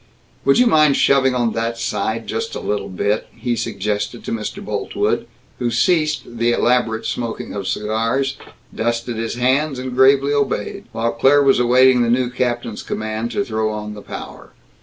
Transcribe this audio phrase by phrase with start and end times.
[0.45, 4.59] "Would you mind shoving on that side, just a little bit?" he suggested to Mr.
[4.65, 5.27] Boltwood,
[5.59, 8.35] who ceased the elaborate smoking of cigars,
[8.73, 13.45] dusted his hands, and gravely obeyed, while Claire was awaiting the new captain's command to
[13.45, 14.53] throw on the power.